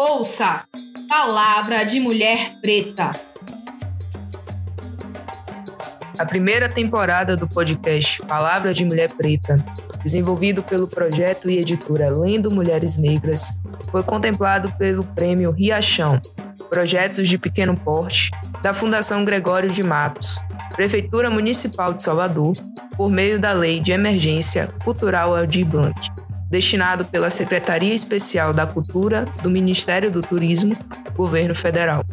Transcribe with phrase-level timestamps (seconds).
[0.00, 0.62] Ouça
[1.08, 3.10] Palavra de Mulher Preta.
[6.16, 9.56] A primeira temporada do podcast Palavra de Mulher Preta,
[10.04, 13.60] desenvolvido pelo projeto e editora Lendo Mulheres Negras,
[13.90, 16.22] foi contemplado pelo Prêmio Riachão,
[16.70, 18.30] Projetos de Pequeno Porte,
[18.62, 20.38] da Fundação Gregório de Matos,
[20.76, 22.52] Prefeitura Municipal de Salvador,
[22.96, 26.08] por meio da Lei de Emergência Cultural Aldir Blanc,
[26.50, 30.76] destinado pela Secretaria Especial da Cultura do Ministério do Turismo,
[31.14, 32.04] Governo Federal.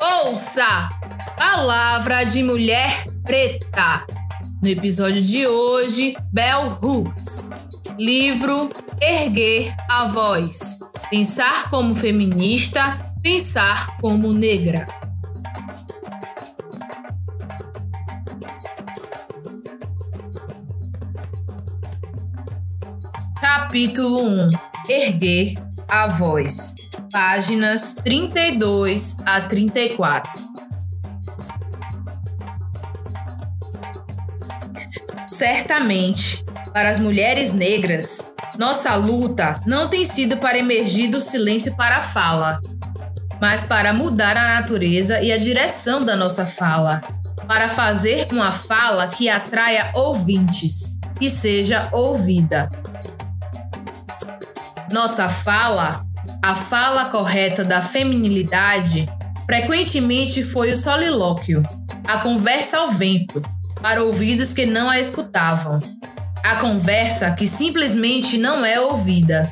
[0.00, 0.88] Ouça!
[1.36, 4.06] Palavra de Mulher Preta.
[4.62, 7.50] No episódio de hoje, Bell Hooks.
[7.98, 10.78] Livro Erguer a Voz.
[11.10, 14.84] Pensar como feminista, pensar como negra.
[23.72, 24.50] Capítulo 1
[24.86, 25.54] Erguer
[25.88, 26.74] a Voz.
[27.10, 30.30] Páginas 32 a 34.
[35.26, 41.96] Certamente, para as mulheres negras, nossa luta não tem sido para emergir do silêncio para
[41.96, 42.60] a fala,
[43.40, 47.00] mas para mudar a natureza e a direção da nossa fala,
[47.48, 52.68] para fazer uma fala que atraia ouvintes, que seja ouvida.
[54.92, 56.04] Nossa fala,
[56.42, 59.08] a fala correta da feminilidade,
[59.46, 61.62] frequentemente foi o solilóquio,
[62.06, 63.40] a conversa ao vento,
[63.80, 65.78] para ouvidos que não a escutavam.
[66.44, 69.50] A conversa que simplesmente não é ouvida.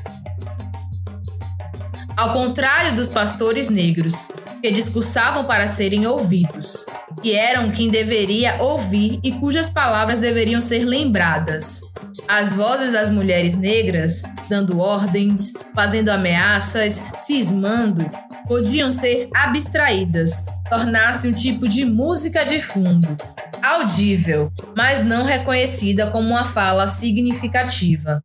[2.14, 4.28] Ao contrário dos pastores negros,
[4.60, 6.84] que discursavam para serem ouvidos,
[7.22, 11.80] que eram quem deveria ouvir e cujas palavras deveriam ser lembradas.
[12.33, 18.09] As vozes das mulheres negras, dando ordens, fazendo ameaças, cismando,
[18.47, 23.16] podiam ser abstraídas, tornar-se um tipo de música de fundo,
[23.60, 28.22] audível, mas não reconhecida como uma fala significativa.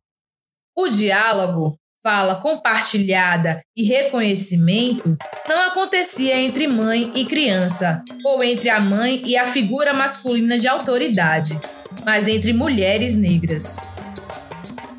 [0.76, 5.16] O diálogo, fala compartilhada e reconhecimento
[5.48, 10.68] não acontecia entre mãe e criança, ou entre a mãe e a figura masculina de
[10.68, 11.58] autoridade,
[12.04, 13.84] mas entre mulheres negras.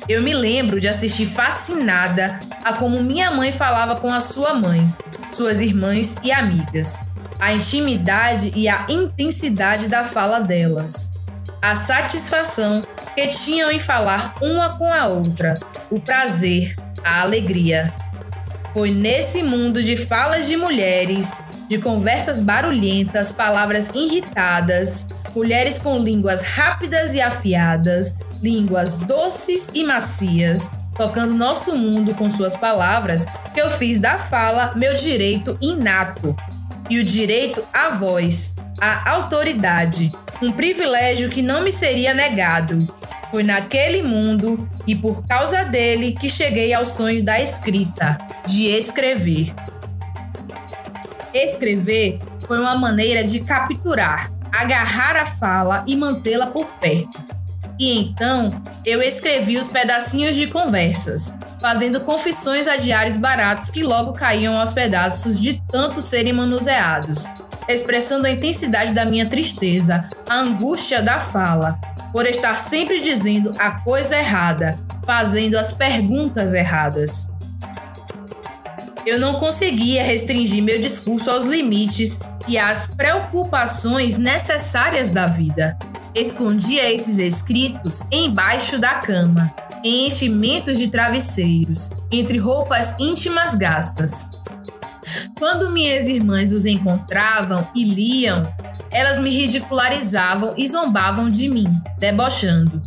[0.08, 4.80] Eu me lembro de assistir fascinada a como minha mãe falava com a sua mãe,
[5.30, 7.04] suas irmãs e amigas,
[7.38, 11.12] a intimidade e a intensidade da fala delas,
[11.60, 12.80] a satisfação
[13.14, 15.52] que tinham em falar uma com a outra,
[15.90, 17.92] o prazer, a alegria.
[18.72, 26.40] Foi nesse mundo de falas de mulheres, de conversas barulhentas, palavras irritadas, mulheres com línguas
[26.40, 33.70] rápidas e afiadas, línguas doces e macias, tocando nosso mundo com suas palavras, que eu
[33.70, 36.34] fiz da fala meu direito inato.
[36.90, 40.10] E o direito à voz, à autoridade,
[40.40, 42.78] um privilégio que não me seria negado.
[43.30, 48.16] Foi naquele mundo e por causa dele que cheguei ao sonho da escrita,
[48.46, 49.52] de escrever.
[51.34, 57.27] Escrever foi uma maneira de capturar, agarrar a fala e mantê-la por perto.
[57.78, 58.48] E então
[58.84, 64.72] eu escrevi os pedacinhos de conversas, fazendo confissões a diários baratos que logo caíam aos
[64.72, 67.26] pedaços de tanto serem manuseados,
[67.68, 71.78] expressando a intensidade da minha tristeza, a angústia da fala,
[72.12, 77.30] por estar sempre dizendo a coisa errada, fazendo as perguntas erradas.
[79.06, 85.78] Eu não conseguia restringir meu discurso aos limites e às preocupações necessárias da vida
[86.14, 89.52] escondia esses escritos embaixo da cama,
[89.84, 94.28] em enchimentos de travesseiros, entre roupas íntimas gastas.
[95.38, 98.42] Quando minhas irmãs os encontravam e liam,
[98.92, 101.68] elas me ridicularizavam e zombavam de mim,
[101.98, 102.82] debochando.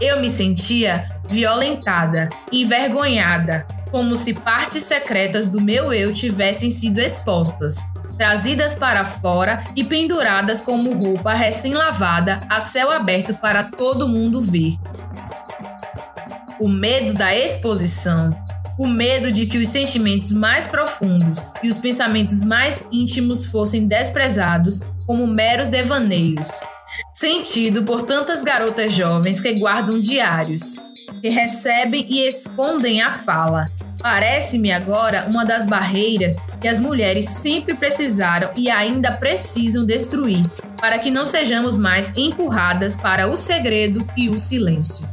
[0.00, 7.86] Eu me sentia violentada, envergonhada, como se partes secretas do meu eu tivessem sido expostas,
[8.16, 14.78] trazidas para fora e penduradas como roupa recém-lavada a céu aberto para todo mundo ver.
[16.58, 18.30] O medo da exposição,
[18.78, 24.80] o medo de que os sentimentos mais profundos e os pensamentos mais íntimos fossem desprezados
[25.06, 26.60] como meros devaneios,
[27.12, 30.76] sentido por tantas garotas jovens que guardam diários,
[31.20, 33.66] que recebem e escondem a fala,
[34.00, 40.44] parece-me agora uma das barreiras que as mulheres sempre precisaram e ainda precisam destruir,
[40.80, 45.08] para que não sejamos mais empurradas para o segredo e o silêncio.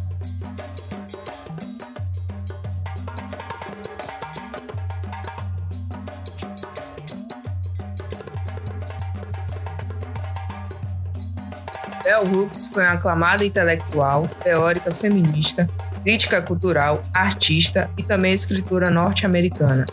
[12.04, 15.70] Bell Hooks foi uma aclamada intelectual, teórica feminista,
[16.04, 19.86] crítica cultural, artista e também escritora norte-americana,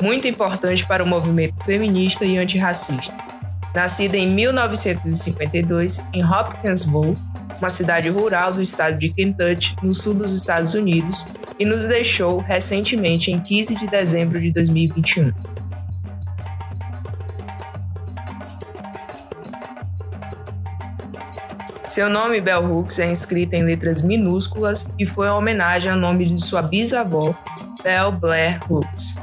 [0.00, 3.16] muito importante para o movimento feminista e antirracista.
[3.74, 7.16] Nascida em 1952 em Hopkinsville,
[7.58, 11.26] uma cidade rural do estado de Kentucky, no sul dos Estados Unidos,
[11.58, 15.32] e nos deixou recentemente em 15 de dezembro de 2021.
[21.96, 26.26] Seu nome, Bell Hooks, é inscrito em letras minúsculas e foi uma homenagem ao nome
[26.26, 27.34] de sua bisavó,
[27.82, 29.16] Bell Blair Hooks.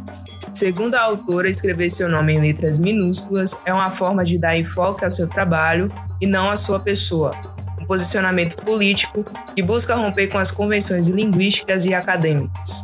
[0.55, 5.05] Segundo a autora, escrever seu nome em letras minúsculas é uma forma de dar enfoque
[5.05, 5.85] ao seu trabalho
[6.19, 7.35] e não à sua pessoa,
[7.79, 9.23] um posicionamento político
[9.55, 12.83] que busca romper com as convenções linguísticas e acadêmicas.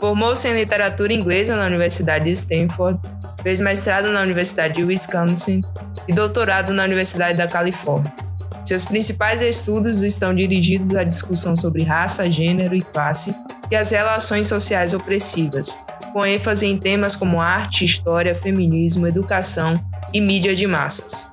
[0.00, 2.98] Formou-se em literatura inglesa na Universidade de Stanford,
[3.42, 5.60] fez mestrado na Universidade de Wisconsin
[6.06, 8.12] e doutorado na Universidade da Califórnia.
[8.64, 13.34] Seus principais estudos estão dirigidos à discussão sobre raça, gênero e classe
[13.70, 15.78] e as relações sociais opressivas,
[16.12, 19.74] com ênfase em temas como arte, história, feminismo, educação
[20.12, 21.28] e mídia de massas.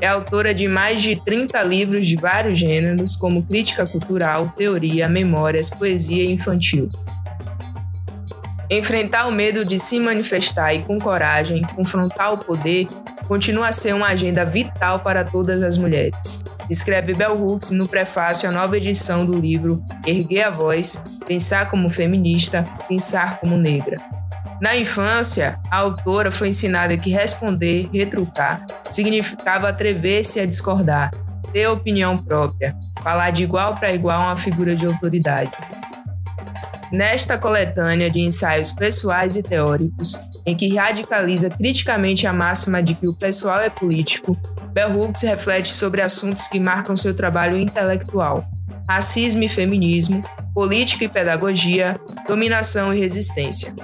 [0.00, 5.68] É autora de mais de 30 livros de vários gêneros, como crítica cultural, teoria, memórias,
[5.68, 6.88] poesia infantil.
[8.70, 12.86] Enfrentar o medo de se manifestar e, com coragem, confrontar o poder
[13.26, 16.44] continua a ser uma agenda vital para todas as mulheres.
[16.68, 21.88] Escreve Bell Hooks no prefácio à nova edição do livro Erguer a Voz, Pensar como
[21.88, 23.96] Feminista, Pensar como Negra.
[24.60, 31.10] Na infância, a autora foi ensinada que responder, retrucar, significava atrever-se a discordar,
[31.54, 35.52] ter opinião própria, falar de igual para igual a uma figura de autoridade.
[36.90, 43.06] Nesta coletânea de ensaios pessoais e teóricos, em que radicaliza criticamente a máxima de que
[43.06, 44.34] o pessoal é político,
[44.72, 48.42] Bell Hooks reflete sobre assuntos que marcam seu trabalho intelectual:
[48.88, 50.24] racismo e feminismo,
[50.54, 51.94] política e pedagogia,
[52.26, 53.74] dominação e resistência.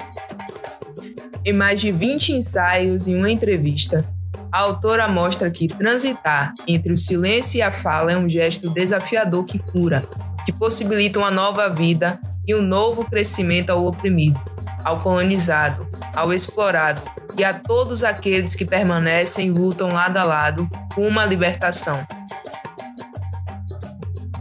[1.45, 4.03] Em mais de 20 ensaios e uma entrevista,
[4.51, 9.45] a autora mostra que transitar entre o silêncio e a fala é um gesto desafiador
[9.45, 10.03] que cura,
[10.47, 14.41] que possibilita uma nova vida e um novo crescimento ao oprimido,
[14.85, 17.03] ao colonizado, ao explorado
[17.37, 22.07] e a todos aqueles que permanecem e lutam lado a lado por uma libertação.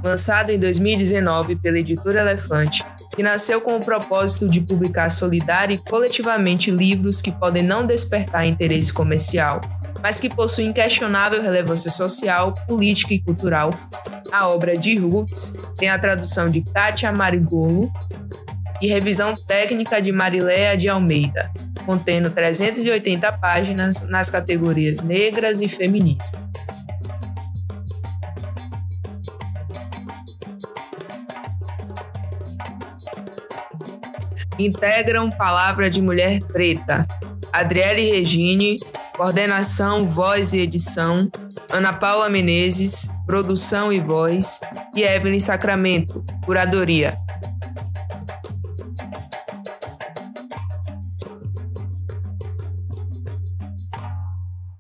[0.03, 2.85] Lançado em 2019 pela editora Elefante,
[3.15, 8.45] que nasceu com o propósito de publicar solidária e coletivamente livros que podem não despertar
[8.45, 9.61] interesse comercial,
[10.01, 13.69] mas que possuem inquestionável relevância social, política e cultural.
[14.33, 17.94] A obra de Roots tem a tradução de Kátia Marigolo
[18.81, 21.51] e revisão técnica de Mariléa de Almeida,
[21.85, 26.35] contendo 380 páginas nas categorias negras e feminismo.
[34.57, 37.06] Integram Palavra de Mulher Preta.
[37.51, 38.77] Adriele Regine,
[39.15, 41.29] coordenação, voz e edição.
[41.71, 44.60] Ana Paula Menezes, produção e voz.
[44.96, 47.18] E Evelyn Sacramento, curadoria.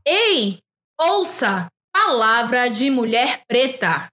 [0.05, 0.59] Ei,
[0.99, 1.67] ouça!
[1.93, 4.12] Palavra de Mulher Preta.